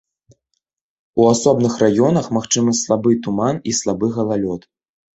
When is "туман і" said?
3.29-3.79